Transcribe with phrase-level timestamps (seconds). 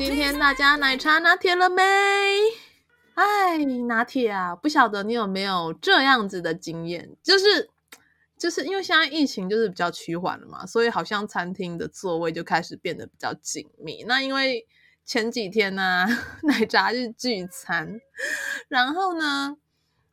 [0.00, 1.82] 今天大家奶茶拿铁了没？
[3.16, 4.56] 哎，拿铁啊！
[4.56, 7.68] 不晓得你有没有这样子的经验，就是
[8.38, 14.02] 就是因为现在疫情就是比较趋缓了嘛，所以好像餐厅的座位就开始变得比较紧密。
[14.04, 14.66] 那因为
[15.04, 16.08] 前几天呢、啊，
[16.44, 18.00] 奶茶是聚餐，
[18.68, 19.58] 然后呢，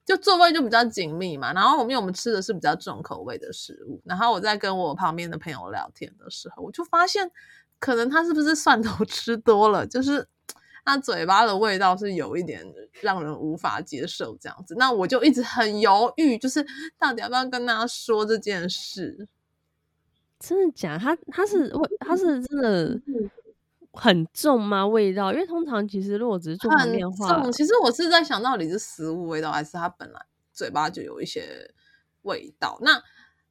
[0.05, 1.53] 就座位就比较紧密嘛。
[1.53, 7.31] 然后我们因为我们吃的是比较重口味的食物，然后我在跟我旁边的朋友聊天的时候，我就发现。
[7.79, 10.27] 可能他是不是蒜头 吃多了，就是
[10.83, 12.65] 他嘴巴的味道是有一点
[13.01, 14.73] 让人无法接受这样子。
[14.77, 16.65] 那我就一直很犹豫，就是
[16.97, 19.27] 到底要不要跟他说这件事？
[20.39, 20.99] 真的假的？
[20.99, 23.01] 他他是味，他是真的
[23.93, 24.85] 很重吗？
[24.87, 25.31] 味道？
[25.33, 30.19] 因为通常其实如果只是做变化，其实我是在想到底是食物味道，还是他本来
[30.51, 31.71] 嘴巴就有一些
[32.23, 32.77] 味道？
[32.81, 33.01] 那。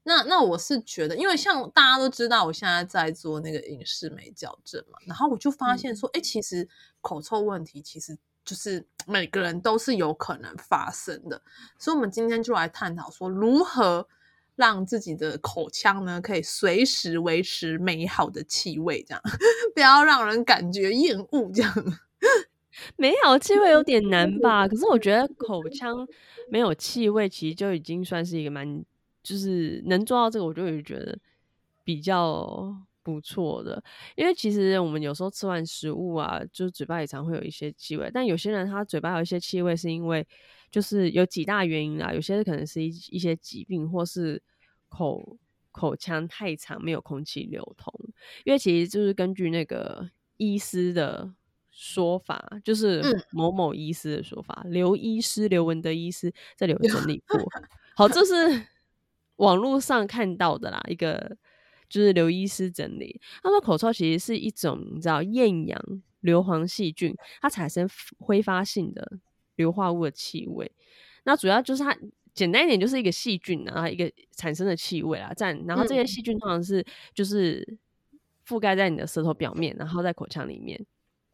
[0.09, 6.69] 那那我是觉得，因为像大家都知道，我现在在做那个影视美矫正嘛，然后我就发现说，哎、嗯，其实
[7.01, 11.43] 口臭问题其实就是每个人都是有可能发生的，
[11.77, 14.07] 所以我们今天就来探讨说，如何
[14.55, 19.21] 让自己的口腔呢可以随时维持美好的气味，这样
[19.75, 21.75] 不要让人感觉厌恶，这样
[22.97, 24.69] 美好气味有点难吧？
[24.69, 26.07] 可是我觉得口腔
[26.49, 28.85] 没有气味，其实就已经算是一个蛮。
[29.27, 31.19] 就是能做到这个，我就会觉得
[31.83, 32.73] 比较
[33.03, 33.83] 不错的。
[34.15, 38.09] 因为其实我们有时候吃完食物啊，就嘴巴也常会有一些气味。
[38.15, 40.25] 但有些人他嘴巴有一些气味，是因为
[40.71, 42.13] 就是有几大原因啦。
[42.13, 44.41] 有些可能是一一些疾病，或是
[44.89, 45.37] 口
[45.73, 47.93] 口腔太长没有空气流通。
[48.45, 51.35] 因为其实就是根据那个医师的
[51.73, 57.41] 说法，就是某某医师的说法，刘、嗯、医师刘文德医师这里有整理过。
[57.97, 58.67] 好，这是。
[59.37, 61.37] 网络上看到的啦，一个
[61.89, 65.81] 就是刘医师整理，他说口臭其实是一种你知道厌氧
[66.21, 67.89] 硫磺细菌，它产生
[68.19, 69.19] 挥发性的
[69.57, 70.71] 硫化物的气味。
[71.25, 71.97] 那主要就是它
[72.35, 75.33] 简单一点就是一个细菌，然后一个产生的气味啊。
[75.37, 77.79] 这样，然后这些细菌通常是就是
[78.47, 80.85] 覆盖在你的舌头表面，然后在口腔里面。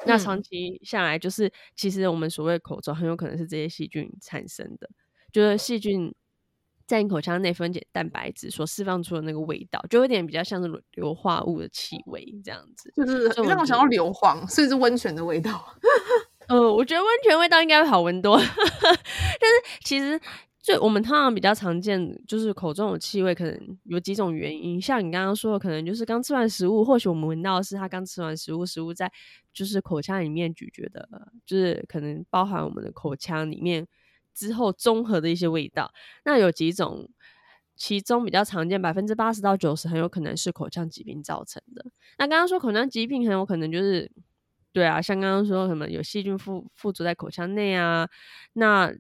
[0.05, 4.91] 那长期下来，就是其实我们所谓口臭很有可能是这些细菌产生的，
[5.33, 6.13] 就是细菌。
[6.87, 15.77] 在你口腔内分解蛋白质所释放出的那个味道，就有点比较像是硫化物的气味这样子，就是让我想到硫磺，所以是温泉的味道。
[16.49, 20.21] 呃，我觉得温泉味道应该会好闻多， 但是其实
[20.61, 29.11] 就我们通常比较常见，就是口中有气味可能有几种原因，像你刚刚说的，可能就是刚吃完食物，或许我们闻到的是他刚吃完食物，食物在
[29.53, 31.09] 就是口腔里面咀嚼的，
[31.47, 33.87] 就是可能包含我们的口腔里面。
[34.35, 35.93] 之后综合的一些味道，
[36.25, 37.09] 那有几种，
[37.77, 41.85] 其中比较常见，百分之八十到九十很有可能是口腔疾病造成的。
[42.19, 44.11] 那刚刚说口腔疾病很有可能就是，
[44.73, 48.09] 对啊，像刚刚说什么有细菌附附着在口腔内啊，
[48.55, 48.95] 那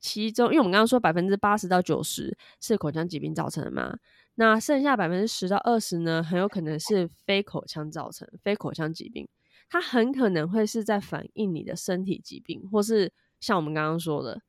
[0.00, 3.96] 其中因为我们刚刚说百分之八十到九十是口腔疾病造成的嘛，
[4.34, 9.28] 那剩下百分之十到二十呢，很有可能是非口腔造成，非口腔疾病，
[9.68, 14.42] 它很可能会是在反映你的身体疾病，或是像我们刚刚说的。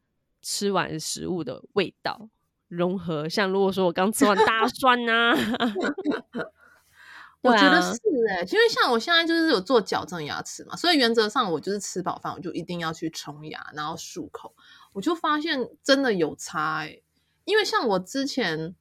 [0.47, 2.29] 吃完食物的味道
[2.67, 5.73] 融合，像如果说我刚吃完大 蒜呐、啊，
[7.41, 14.53] 我觉得是哎、欸，因为像我现在就是有做矫正牙齿嘛，所以原则上我就是吃饱饭我就一定要去冲牙，然后漱口，
[14.94, 17.03] 我就发现真的有差哎、欸，
[17.45, 18.75] 因为像我之前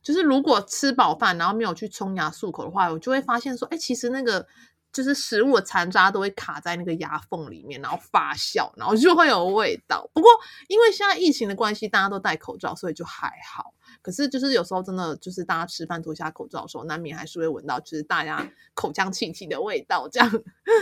[0.00, 4.46] 就是如果吃饱饭然后没有去冲牙漱口的话，我就会发现说，哎、欸，其实那个。
[4.92, 10.08] 就是食物的残渣都会卡在那个牙缝里面，然后发酵，然后就会有味道。
[10.12, 10.30] 不过
[10.68, 13.72] 因为现在疫情的关系，大家都戴口罩，所以就还好。
[14.02, 20.08] 可是就是有时候真的就是大家吃饭脱下口罩的时候，难免还是会闻到就是大家口腔气体的味道。
[20.08, 20.30] 这样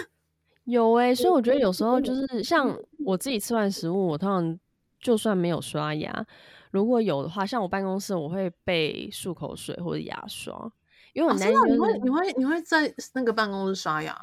[0.65, 4.59] 有哎、欸，所以我觉得有时候就是像我自己吃完食物，我通常
[5.01, 6.27] 就算没有刷牙，
[6.71, 10.73] 如果有的话，像我办公室我会备漱口水或者牙刷。
[11.13, 14.17] 因为我男人、就是哦、你会你会你会在那个办公室刷牙？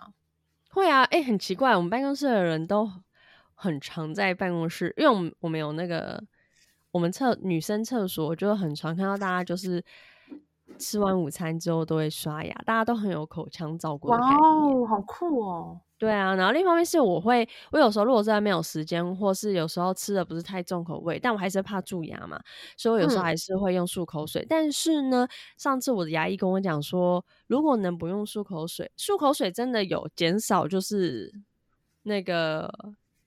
[0.70, 2.90] 会啊，哎、欸，很奇怪，我们办公室的人都
[3.56, 6.24] 很常在办公室，因为我们我们有那个
[6.92, 9.84] 我们厕女生厕所，就很常看到大家就是
[10.78, 14.38] 吃完午餐之后都会刷牙，大家都很有口腔照顾的概念。
[14.38, 15.82] 哇哦，好酷哦！
[16.00, 22.40] 对啊，然后另一方面是我会，我有时候如果真的没有时间，或是有时候吃的不是太重口味，但我还是怕蛀牙嘛，
[22.78, 24.44] 所以我有时候还是会用漱口水。
[24.44, 25.28] 嗯、但是呢，
[25.58, 31.34] 上次我的牙医跟我讲说，如果能不用漱口水，漱口水真的有减少，就是
[32.04, 32.72] 那个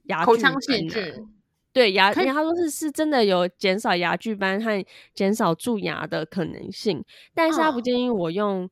[0.04, 1.28] 牙口腔细菌，
[1.72, 8.62] 对牙，因为他说是是真的有减少牙菌斑和减少蛀牙的可能性，但是他不建议我用。
[8.64, 8.70] 哦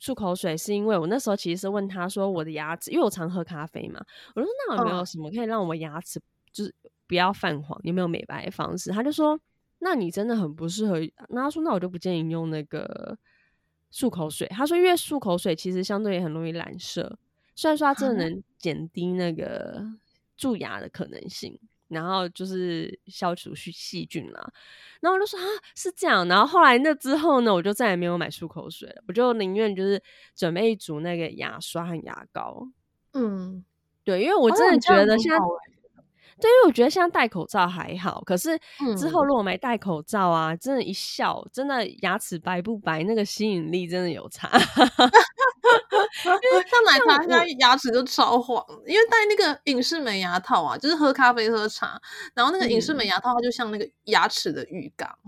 [0.00, 4.00] 漱口水是因为我那时候其实是问他说，我的牙齿，因为我常喝咖啡嘛，
[4.34, 6.20] 我说那有没有什么可以让我牙齿
[6.52, 6.74] 就是
[7.06, 8.90] 不要泛黄，有没有美白的方式？
[8.90, 9.38] 他就说，
[9.78, 10.98] 那你真的很不适合。
[11.28, 13.16] 那他说，那我就不建议用那个
[13.92, 14.46] 漱口水。
[14.48, 17.18] 他说，因为漱口水其实相对也很容易染色，
[17.54, 19.84] 虽然说它真的能减低那个
[20.36, 21.58] 蛀牙的可能性。
[21.88, 24.52] 然后就是消除细细菌啦，
[25.00, 25.44] 然后我就说啊
[25.74, 30.02] 是这样，然后后来那之后呢，我就再也没有买漱口水了，我就宁愿就是
[30.34, 32.66] 准备一组那个牙刷和牙膏。
[33.12, 33.64] 嗯，
[34.02, 35.46] 对，因为我真的觉得现在，哦、
[36.40, 38.58] 对，因为我觉得现在戴口罩还好，可是
[38.98, 44.50] 之后如果没戴口罩啊，嗯、真的，一笑，真的牙齿白不白，那个吸引力真的有差。
[46.42, 52.00] 因为像奶茶，现在牙齿就超黄，因为戴那个隐适美牙套啊，就是喝咖啡喝茶，
[52.34, 55.18] 然后那个隐适美牙套它就像那个牙齿的浴缸，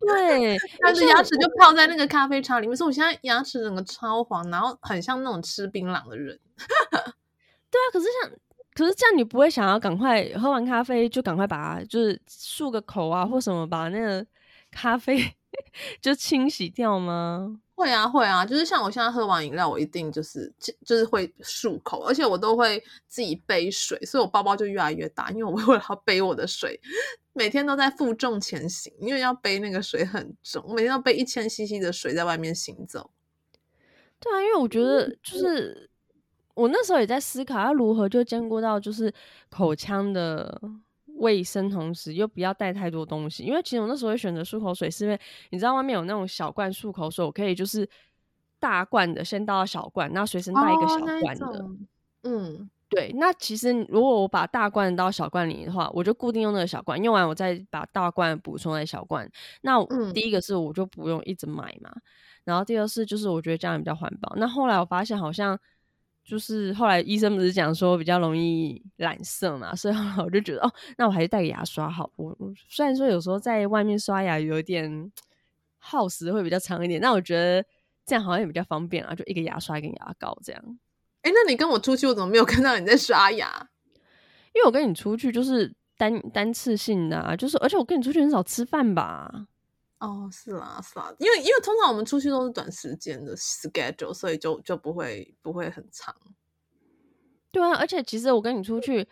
[0.00, 6.38] 对， 但是牙齿就泡在那个咖啡茶里面，所以我现在牙齿整个超黄，然后很像那种吃槟榔的人。
[6.56, 8.30] 对啊，可是像，
[8.74, 14.24] 可是这样你不会想要赶快喝完咖啡就赶快把它就是漱个口啊，或什么把那个
[14.70, 15.34] 咖啡
[16.00, 17.60] 就清洗掉吗？
[17.76, 26.80] 会啊会啊，就是像我现在喝完饮料，我一定就是就是会漱口，而且我都会自己背水，所以我包包就越来越大，因为我 为了要背我的水，
[27.34, 33.10] 每天都在负重前行，因为要背那个水很重，我每天要背一千 CC 的水在外面行走。
[34.18, 35.90] 对啊，因为我觉得就是
[36.54, 39.12] 我那时候也在思考要如何就兼顾到就是
[39.50, 40.58] 口腔的。
[41.18, 45.20] 卫生，同时又不要带太多东西，因为其实我那时候会选择漱口水，是因为
[45.50, 47.88] 你知道外面有那种小罐漱口水，我可以就是
[48.58, 51.46] 大罐的先倒到小罐，然后随身带一个小罐的。
[51.46, 51.76] 哦、
[52.22, 53.12] 嗯，对。
[53.16, 59.30] 那其实如果我把大罐倒到小罐里的话，我就固定用那个小罐，用完我再把大罐补充在小罐。
[59.62, 62.02] 那第一个是我就不用一直买嘛，嗯、
[62.44, 64.34] 然后第二是就是我觉得这样比较环保。
[64.36, 65.58] 那后来我发现好像。
[66.26, 72.10] 就是后来医生不是讲说比较容易染色嘛，所以后来我就觉得哦，那我还是带个牙刷好。
[72.16, 72.36] 我
[72.68, 75.12] 虽然说有时候在外面刷牙有点
[75.78, 77.64] 耗时会比较长一点，但我觉得
[78.04, 80.62] 这样好像也比较方便啊，就一个牙刷跟牙膏这样。
[81.22, 83.68] 哎、欸，那你跟我出去，我怎么没有看到你在刷牙？
[84.52, 89.46] 因为我跟你出去就是单单次性的啊，就是而且我跟你出去很少吃饭吧。
[89.98, 96.14] 哦，是啦，是啦，因为因为通常我们出去都是短时间的 schedule，所以就就不会不会很长。
[97.50, 99.08] 对啊，而且其实我跟你出去，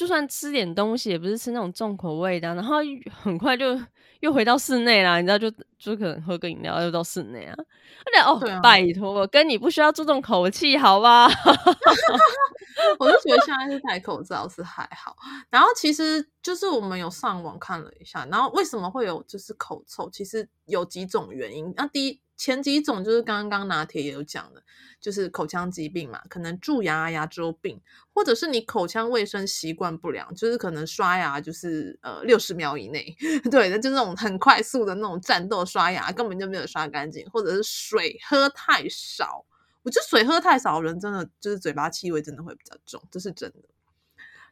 [0.00, 2.76] 就算吃点东西，也不是吃那种重口味的，然后
[3.22, 3.78] 很快就
[4.20, 7.54] 又回到室内啦，你知道就，就就可能喝个饮料又到室内啊。
[7.58, 11.28] 而且哦，啊、拜托，我跟你不需要注重口气，好吧？
[12.98, 15.14] 我就觉得现在是戴口罩是还好，
[15.50, 21.70] 然后其实就是我们有上网看了一下，然后为什么会有就是口臭，其实有几种原因。
[21.76, 24.62] 那第一前几种就是刚刚拿铁也有讲的，
[24.98, 27.78] 就是口腔疾病嘛，可能蛀牙、牙周病，
[28.14, 33.14] 或者是你口腔卫生习惯不良，就是可能刷牙就是呃六十秒以内，
[33.50, 39.44] 对，那就那种很快速的那种战斗刷牙，根本就没有刷干净，或者是水喝太少。
[39.82, 43.68] 我觉得水喝太少的人，真的就是嘴巴气味真的会比较重，这是真的。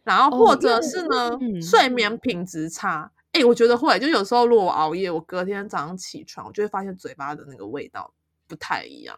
[0.04, 3.12] 然后或者是呢，哦嗯、睡眠品质差。
[3.38, 8.12] 哎、欸，我觉得会，就有时候如果我熬夜，我隔天早上起床，我就会发现嘴巴的那个味道
[8.46, 9.16] 不太一样。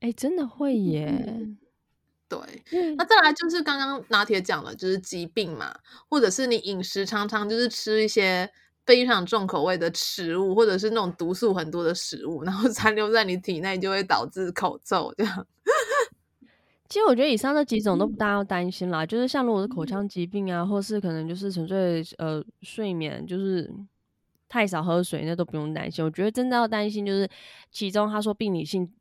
[0.00, 1.06] 哎、欸，真的会耶。
[1.26, 1.58] 嗯、
[2.28, 2.38] 对，
[2.72, 5.74] 嗯、那再来就是刚刚拿铁讲了，就是疾病嘛，
[6.08, 8.50] 或者是你饮食常常就是吃一些。
[8.86, 15.12] 非常重口味的食物，或者是那种毒素很多的食物，然后 残留在你体内，就会导致口臭。
[15.16, 15.46] 这样，
[16.88, 19.04] 其实我觉得以上这几种都不大要担心啦。
[19.04, 23.70] 就是像如果是口腔疾病啊，或是可能就是纯粹呃睡眠就是
[24.48, 26.04] 太少喝水，那都不用担心。
[26.04, 27.28] 我觉得真的要担心就是
[27.70, 28.92] 其中他说病理性。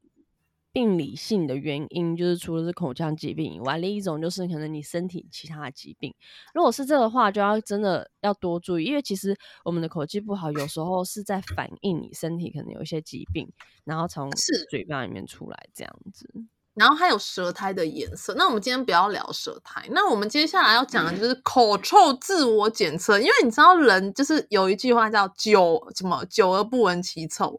[0.76, 6.14] 病理性的原因就是除了是口腔疾病以外，另一种就是可能你身体其他的疾病。
[6.54, 13.50] 如果是这个话，就要真的要多注意，因为其实我们的口气不好，有时候是在反映你身体可能有一些疾病，
[13.86, 14.30] 然后从
[14.70, 16.30] 嘴巴里面出来这样子。
[16.76, 18.34] 然后还有舌苔的颜色。
[18.38, 23.18] 那我们今天不要聊舌苔，那我们接下来要讲的就是口臭自我检测。
[23.18, 27.58] 因为你知道人就是有一句话叫“久什么久而不闻其臭”，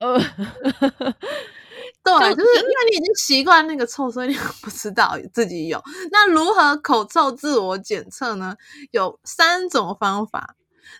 [0.00, 0.18] 呃，
[2.02, 5.80] 对，就是因为你已经习惯那个臭，所以你 不知道自己有。
[6.10, 8.56] 那如何口臭自我检测呢？
[8.90, 10.56] 有三种方法。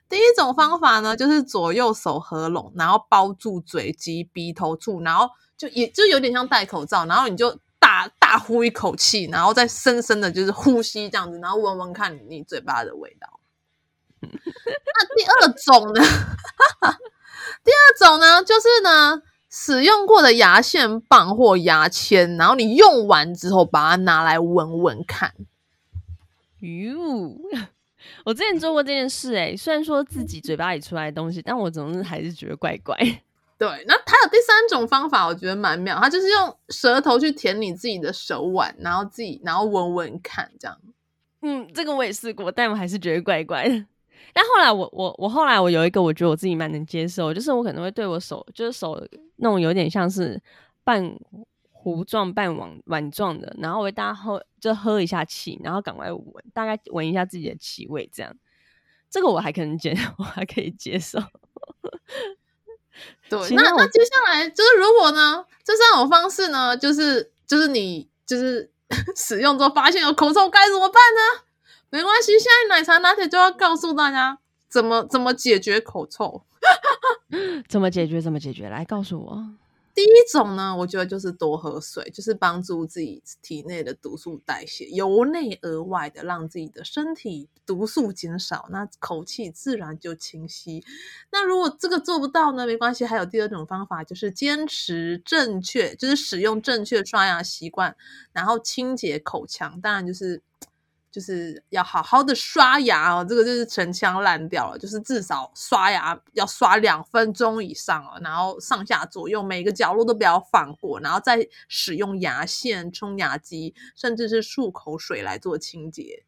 [0.09, 5.29] 第一种方法呢，就是左右手合拢，然后包住嘴及鼻头处，然后。
[5.61, 13.41] 就也就有点像戴口罩，然后你就大大呼一口气，然后再深深的就是呼吸这样子，然后闻闻看你嘴巴的味道。
[14.23, 16.01] 那第二种呢？
[17.63, 25.35] 第二种呢，就是呢，使用过的牙线棒或牙签，然后你用完之后把它拿来闻闻看。
[26.61, 27.37] 哟，
[28.25, 32.97] 我之前做过这件事，诶，虽然说自己嘴巴里出来的东西，但我总是还是觉得怪怪。
[33.61, 40.81] 对，那他有第三种方法，我觉得蛮妙，它就是用舌头去舔你自己的手腕，然后自己然后闻闻看，这样。
[41.43, 43.85] 嗯，这个我也试过，但我还是觉得怪怪的。
[44.33, 48.99] 但后来我我我后来我有一个，我觉得我自己蛮能接受，就是我可能会对我手，就是手
[49.37, 50.41] 那种有点像是
[50.83, 51.15] 半
[51.71, 56.25] 糊状、半碗碗状的，然后我会大家喝就喝一下气，然后赶快闻，
[56.55, 58.35] 大概闻一下自己的气味，这样。
[59.11, 61.19] 这个我还可能接， 我还可以接受。
[63.29, 68.71] 对，那那接下来就是如果呢，这三种方式呢，就是就是你就是
[69.17, 71.45] 使用之后发现有口臭该怎么办呢？
[71.91, 76.43] 没关系，现在奶茶拿铁就要告诉大家怎么怎么解决口臭，
[77.69, 78.21] 怎么解决？
[78.21, 78.69] 怎么解决？
[78.69, 79.45] 来告诉我。
[79.95, 90.85] 第一种呢，我觉得就是多喝水，就是帮助自己体内的毒素代谢，由内而外的让自己的身体毒素减少，那口气自然就清晰。
[91.33, 97.97] 那如果这个做不到呢，没关系，还有第二种方法，就是坚持正确，就是使用正确刷牙习惯，
[98.33, 100.43] 然后清洁口腔，当然就是。
[101.11, 104.79] 就是要好好的刷牙哦，这个就是陈腔滥调了。
[104.79, 116.25] 就是至少刷牙要刷两分钟以上哦，然后上下左右每个角落都不要放过，然后再使用牙线、冲牙机，甚至是漱口水来做清洁。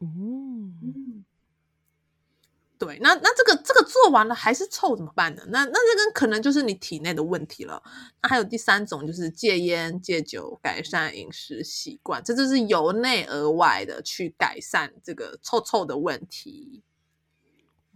[0.00, 1.24] 嗯。
[2.84, 5.42] 对，那那这个这个做完了还是臭怎么办呢？
[5.48, 7.82] 那那这个可能就是你体内的问题了。
[8.22, 16.82] 那还有第三种就是戒烟戒酒，改善饮食习惯，这就是由内而外的去改善这个臭臭的问题。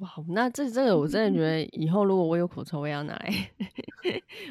[0.01, 3.51] 哇，那这这个我真的觉得以后如果我有口臭，我也要拿来，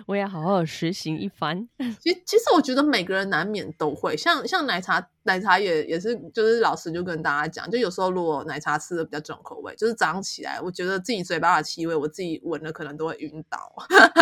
[0.06, 1.68] 我也好好的实行一番。
[2.02, 13.58] 其实其实我觉得每个人难免都会，像像奶茶奶茶也也是，就是老师就跟大家讲，就有时候如果奶茶吃的比较重口味，就是早上起来，我觉得自己嘴巴的气味，我自己闻了可能都会晕倒。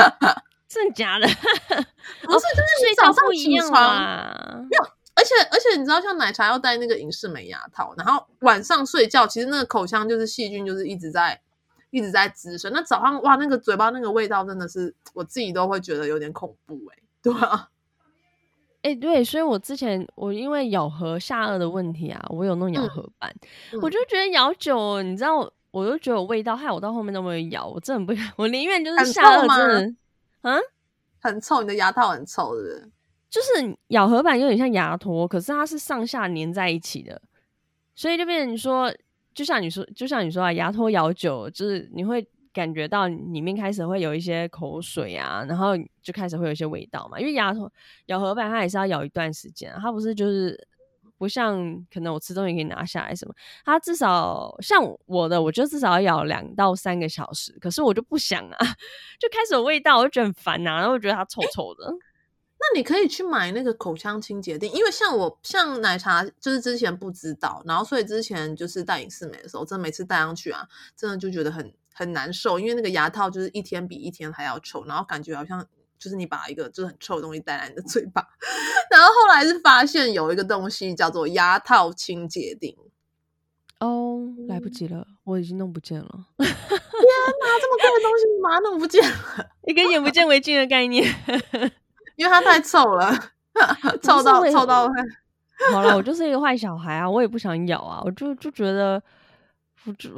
[0.68, 1.26] 真的假的？
[2.22, 4.95] 不是，就是你早上起床没有。
[5.16, 11.40] 而且而且你知道，像奶茶要戴那个隐适美牙套，然后晚上睡觉，其实那个口腔就是细菌，就是一直在
[11.90, 12.72] 一直在滋生。
[12.74, 17.70] 那早上哇，那个嘴巴那个味道真的是我自己都会觉得有点恐怖哎、欸， 对吧？
[18.82, 23.34] 哎、欸，对，所以我之前我因为咬合下颚的问题啊，我有弄咬合板，
[23.72, 29.96] 嗯、我就觉得咬久，你知道，我就觉得有味道，害我到后面都没有咬，我真的不， 我宁愿就是下颚真的，
[30.42, 30.62] 嗯，
[31.20, 32.92] 很臭，你的牙套很臭，是不是？
[33.36, 37.22] 就是咬合板有点像牙托，可是它是上下粘在一起的，
[37.94, 38.90] 所以就变成你说，
[39.34, 47.20] 就像你说，就像你说啊，牙托咬久，就是你会感觉到里面开始会有一些口水啊，然后就开始会有一些味道嘛。
[47.20, 47.70] 因为牙托
[48.06, 50.58] 咬合板它也是要咬一段时间，它不是就是
[51.18, 58.58] 不像可能我吃东西可以拿下来什么，它至少像我的，我就至少要咬两到三个小时，可是我就不想啊，
[59.20, 61.94] 就开始有味道，我就觉得很烦呐、啊，然后我觉得它臭臭的。
[62.58, 75.66] 那你可以去买那个口腔清洁錠，因为像我像奶茶，就是之前不知道，然后所以之前就是戴隐适美的时候，真的每次戴上去啊，真的就觉得很很难受，因为那个牙套就是一天比一天还要臭，然后感觉好像
[76.00, 78.26] 就是你把一个就是很臭的东西带来你的嘴巴，
[78.90, 82.76] 然后后来是发现有一个东西叫做牙套清洁錠。
[83.80, 86.26] 哦，来不及了，我已经弄不见了。
[86.38, 91.06] 天哪，这么贵的东西你马上弄不见了， 一个眼不见为净的概念。
[92.16, 93.12] 因为它太臭了，
[94.02, 94.90] 臭到臭到。
[95.72, 99.02] 好了，我就是一个坏小孩啊，我也不想咬啊，我就就觉得，
[99.86, 100.10] 我就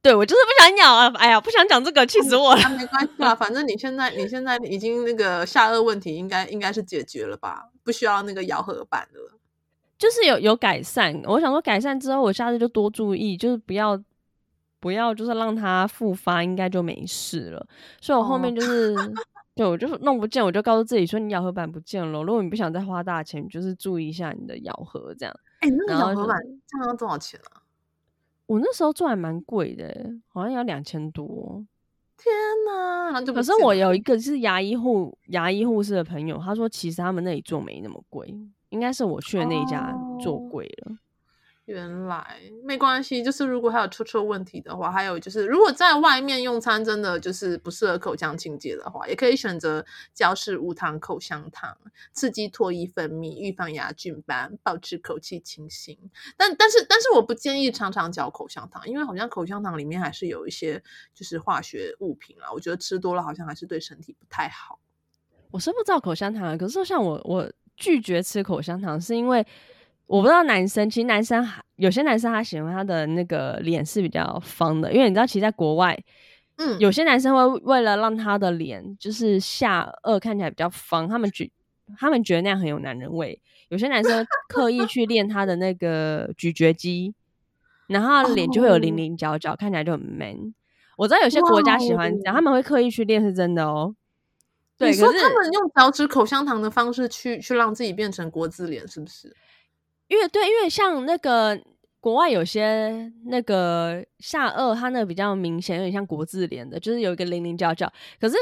[0.00, 1.12] 对我就是不想咬啊。
[1.16, 2.62] 哎呀，不想讲这个，气死我了。
[2.62, 7.70] 啊、没关系啊， 反正你现在你现在已经那个下颚问题应该应该是解决了吧？
[7.82, 9.32] 不需要那个咬合板了。
[9.98, 14.00] 就是有有改善，我想说改善之后，我下次就多注意，就是不要
[14.78, 17.66] 不要就是让它复发，应该就没事了。
[18.00, 18.94] 所以我后面就 是。
[18.96, 19.12] 哦
[19.54, 22.22] 对，我就弄不见，我就告诉自己说，你咬合板不见了。
[22.22, 25.34] 如果你不想再花大钱，就是注意一下你的咬合，这样。
[25.60, 27.62] 哎、欸，那个咬合板这样要多少钱啊？
[28.46, 31.64] 我那时候做还蛮贵的，好像要两千多。
[32.16, 32.32] 天
[32.66, 33.20] 哪！
[33.32, 38.34] 可是我有一个是牙医护牙医护士的朋友，他说其实他们那里做没那么贵，
[38.70, 40.92] 应该是我去的那一家做贵了。
[41.66, 51.74] 原来没关系，就是如果还有臭臭问题的话，还有就是如果在外面用餐真的就是不适合口腔清洁的话，也可以选择胶式无糖口香糖，
[52.12, 55.98] 刺激唾液分泌，预防牙菌斑，保持口气清新。
[56.36, 60.82] 但但是但是我不建议常常嚼口香糖，因为好像口香糖里面还是有一些
[61.14, 64.78] 就是化学物品啊，我觉得吃多了好像还是对身体不太好。
[65.50, 69.46] 我是不知道口香糖，可是像我我拒绝吃口香糖是因为。
[70.06, 75.98] 我不知道男生，其实男生还有些男生他喜欢他的那个脸是比较方的，因为你知道，其实在国外，
[76.58, 81.50] 嗯，有些男生会为了让他的脸就是下颚看起来比较方，他们觉
[81.98, 83.40] 他们觉得那样很有男人味。
[83.70, 87.14] 有些男生 刻意去练他的那个咀嚼肌，
[87.88, 90.54] 然后脸就会有棱棱角角，看起来就很 man。
[90.96, 93.96] 我知道有些国家喜欢这样，他们会刻意去练，是真的哦。
[94.76, 99.34] 对，你说他们用嚼指口香糖的方式去去让自己变成国字脸，是不是？
[100.14, 101.60] 因为对，因为像那个
[101.98, 107.92] 国外有些那个下颚，它那个比较明显，有点像国字脸的，就是有一个棱棱角角。
[108.20, 108.36] 可是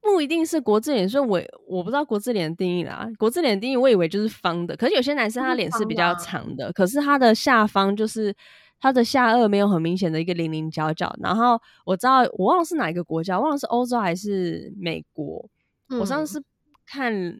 [0.00, 3.08] 不一定是国字脸，所以我我不知道国字脸的定义啦。
[3.16, 4.76] 国字脸的定义，我以为就是方的。
[4.76, 8.34] 可是有些男生他脸是比较长的，可是他的下方就是
[8.80, 11.14] 他的下颚没有很明显的一个棱棱角角。
[11.20, 15.48] 然后我知道我忘了是哪一个国家，忘了是欧洲还是美国。
[15.90, 16.42] 嗯、我上次
[16.84, 17.38] 看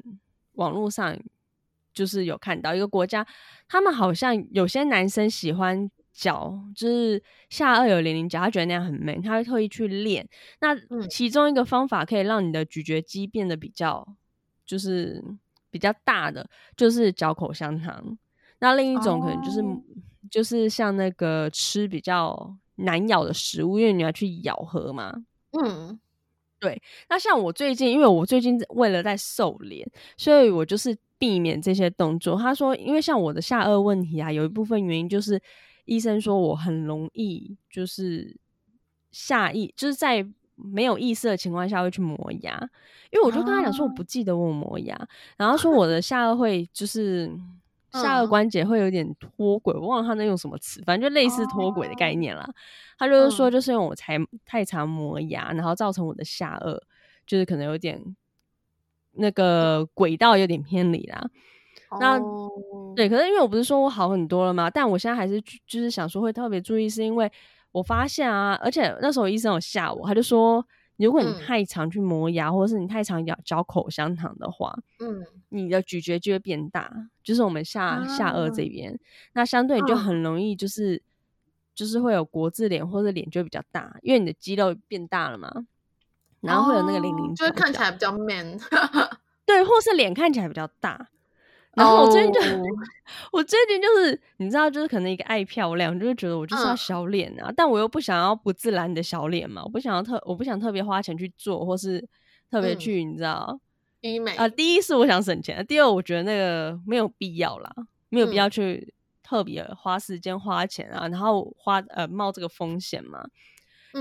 [0.53, 1.19] 网络上。
[1.95, 3.25] 就是有看到一个国家，
[3.69, 10.29] 他们好像有些男生喜欢嚼，就是下颚有零零角，他觉得那样很 man，他会特意去练。
[10.61, 10.77] 那
[11.09, 14.07] 其中一个方法可以让你的咀嚼肌变得比较，
[14.67, 15.23] 就是
[15.71, 18.19] 比较大的，就是嚼口香糖。
[18.59, 19.81] 那另一种可能就是、哦、
[20.31, 25.25] 就是像那个吃比较难咬的食物，因为你要去咬合嘛。
[25.53, 25.99] 嗯，
[26.59, 26.83] 对。
[27.09, 30.97] 那像我最近，因为我最近为了在瘦脸，所以我就是。
[31.25, 32.37] 避免这些动作。
[32.37, 35.41] 他说，因为像我的下颚问题啊，有一部分原因就是
[35.87, 38.37] 医生说我很容易就是
[39.11, 42.61] 下意就是在没有意识的情况下会去磨牙，
[43.11, 45.09] 因为我就跟他讲说我不记得我磨牙，啊、
[45.39, 47.33] 然后说我的下颚会就是
[47.91, 52.43] 下颚关节会有点脱轨，我忘了他那用什么词，反正就类似脱轨的概念啦。
[52.43, 52.55] 啊、
[52.99, 56.79] 他就是说就是因为我才太常磨牙，然后造成我的下颚
[57.27, 58.15] 就是可能有点。
[59.17, 61.31] 那个轨道有点偏离啦，
[62.01, 62.95] 那、oh.
[62.97, 64.69] 对，可是因为我不是说我好很多了嘛？
[64.71, 67.31] 但我现在还是就是想说会特别注意，是因为
[67.73, 70.65] 我发现啊，而且那时候医生有吓我，他就说，
[70.97, 78.99] 如果你太常去磨牙，嗯、或者是你太常咬嚼口香糖的话，嗯，你的咀嚼就会变大，就是我们下、啊、下颚这边，
[79.33, 81.01] 那相对你就很容易就是、嗯、
[81.75, 85.67] 就是会有国字脸，或者脸就会比较大，因为你的肌肉变大了嘛。
[86.45, 88.59] 然后会有那个棱棱角角，就会看起来比较 man，
[89.47, 91.09] 对，或是脸看起来比较大。
[91.75, 92.67] 然后我最近就，oh.
[93.33, 102.07] 我最近就是你知道，就是可能一个爱漂亮，就是觉得我就是要小脸啊，嗯、但我又不想要不自然的小脸嘛，我不想要特，我不想特别花钱去做，或是
[102.49, 103.59] 特别去，嗯、你知道，
[104.03, 104.49] 医美啊。
[104.49, 107.75] 第一是我想省钱，第二我觉得那个没有必要啦，
[108.09, 113.27] 没有必要去特别花时间花钱啊，然后花呃冒这个风险嘛。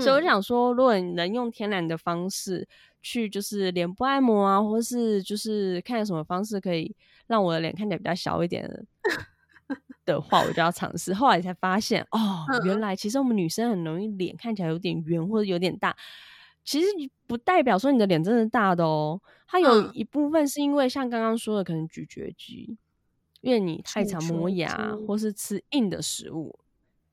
[0.00, 2.66] 所以我想说，如果你能用天然的方式
[3.00, 6.94] 去，就是脸部按摩啊，或是就是看有什么方式可以
[7.26, 8.68] 让我的脸看起来比较小一点
[10.04, 11.14] 的话，我就要尝试。
[11.14, 15.96] 后来才发现，哦，原来其实我们女生很容易脸看起来有点圆或者有点大，
[16.64, 16.86] 其实
[17.26, 19.20] 不代表说你的脸真的大的哦。
[19.46, 22.76] 它有一部分是因为像刚刚说的，可能咀嚼肌，
[23.40, 26.58] 因为你太常磨牙或是吃硬的食物。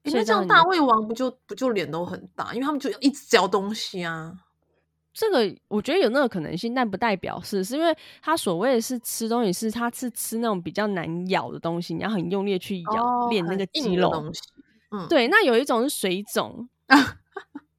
[0.04, 4.34] 因为这样大胃王不就不就脸都很大，因为他们就一直嚼东西啊。
[5.14, 14.10] 这个我觉得有那个可能性，但不代表是，是因为他所谓的是吃东西，是他是吃那种比较难咬的东西，你要很用力去咬练、哦、那个肌肉。
[14.92, 16.68] 嗯，对，那有一种是水肿。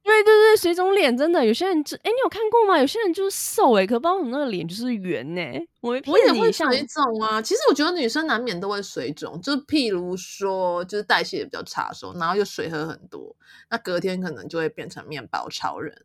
[0.03, 2.77] 对对对，水肿脸真的有些人就哎，你有看过吗？
[2.77, 5.41] 有些人就是瘦哎，可不知道为什么那个脸就是圆呢。
[5.79, 7.41] 我我也会水肿啊。
[7.41, 13.33] 其实我觉得女生难免都会水肿，就譬如说就是代谢也比较差的时候，然后又水喝很多，
[13.69, 15.95] 那隔天可能就会变成面包超人，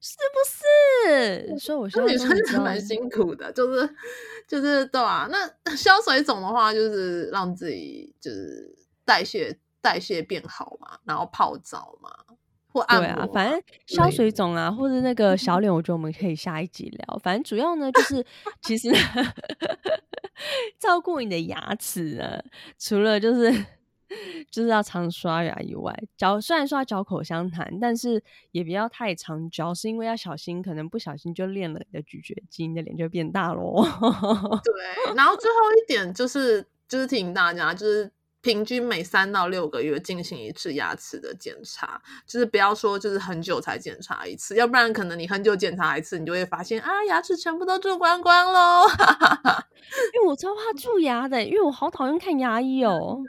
[0.00, 1.58] 是不是？
[1.58, 3.94] 所以我说女生也蛮辛苦的，就是
[4.46, 5.28] 就是对啊。
[5.30, 8.72] 那消水肿的话，就是让自己就是
[9.04, 12.10] 代谢代谢变好嘛，然后泡澡嘛。
[12.72, 17.18] 或按摩对啊，反正消水肿啊，或者那个小 脸，我觉得我们可以下一集聊。
[17.22, 18.24] 反正主要呢，就是
[18.62, 18.90] 其实
[20.78, 22.42] 照顾你的牙齿呢，
[22.78, 23.52] 除了就是
[24.50, 33.82] 就是要常刷牙以外，嚼虽然说要嚼口香糖，但是也不要太常嚼，是因为要小心，可能不小心就练了你的咀嚼肌，你的脸就会变大喽。
[34.64, 38.10] 对，然后最后一点就是就是提醒大家，就是。
[38.42, 48.86] 平均每三到六个月进行一次牙齿的检查，就是不要说就是很久才检查一次，要不然可能你很久检查一次，你就会发现啊，牙齿全部都蛀光光喽。
[50.14, 53.22] 因 为我超怕蛀牙的，因为我好讨厌看牙医哦。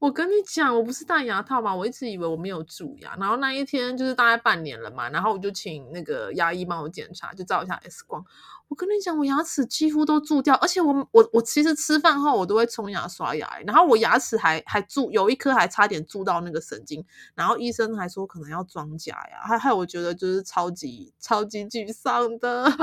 [0.00, 8.22] 我跟你讲，我不是戴牙套嘛，我一直以为我没有蛀牙，然后那一天就是大概半年了嘛，然后我就请那个牙医帮我检查，就照一下 X 光。
[8.68, 22.64] 我跟你讲，我牙齿几乎都蛀掉，而且我我我其实吃饭后我都会冲牙刷牙，然后我牙齿还还蛀，有一颗还差点蛀到那个神经，然后医生还说可能要装假牙，还害我觉得就是超级超级沮丧的。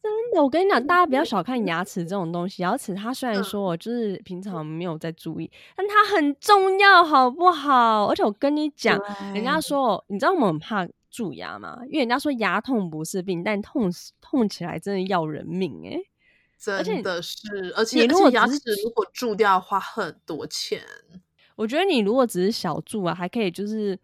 [0.00, 8.06] 真的，我跟你讲，大家不要小看牙齿这种东西，牙齿它虽然说我就是平常没有在注意，嗯、但它很重要，好不好？
[8.06, 8.98] 而且我跟你讲，
[9.34, 10.88] 人家说，你知道我们很怕。
[11.10, 13.90] 蛀牙嘛，因为人家说牙痛不是病，但痛
[14.20, 17.38] 痛起来真的要人命哎、欸，真的是，
[17.76, 20.82] 而且，你如果牙齿如果蛀掉花很多钱。
[21.56, 23.98] 我觉得你如果只是小蛀啊，还可以就是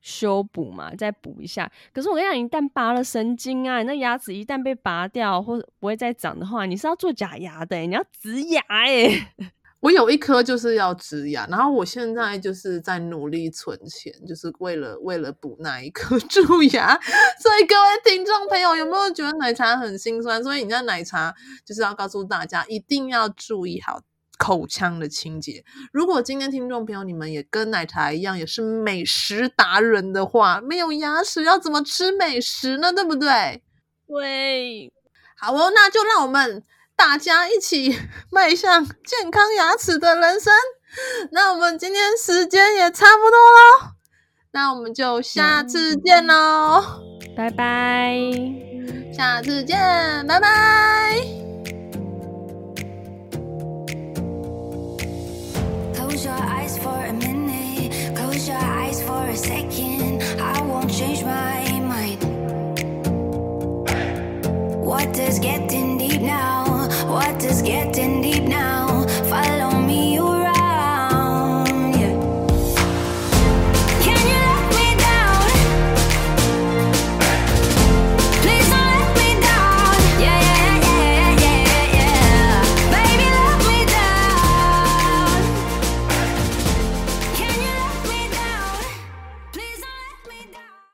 [0.00, 1.70] 修补嘛，再补一下。
[1.92, 9.32] 可是我跟你讲，一旦拔了神经啊，你那牙齿一旦被拔掉或者不会再长的话，你是要做假牙的、欸，你要植牙哎、欸。
[9.80, 16.98] 我有一颗就是要植牙，然后我现在就是在努力存钱，就是为了为了补那一颗 蛀牙。
[17.40, 20.42] 所以各位听众朋友，有没有觉得奶茶很心酸？
[20.42, 21.32] 所以你家奶茶
[21.64, 24.00] 就是要告诉大家，一定要注意好
[24.36, 25.64] 口腔的清洁。
[25.92, 32.92] 如果今天听众朋友你们也跟奶茶一样，也是美食达人的话，没有牙齿要怎么吃美食呢？
[32.92, 33.62] 对不对？
[34.08, 34.92] 对，
[35.36, 36.64] 好哦，那就让我们。
[36.98, 37.96] 大家一起
[38.28, 40.52] 迈向健康牙齿的人生。
[41.30, 43.92] 那我们今天时间也差不多喽，
[44.50, 46.82] 那我们就下次见喽，
[47.36, 48.20] 拜拜，
[49.16, 49.78] 下次见，
[50.26, 51.14] 拜拜。
[55.94, 61.80] Close your eyes for a minute, close your eyes for a second, I won't change my
[61.80, 62.18] mind.
[64.84, 65.67] What does getting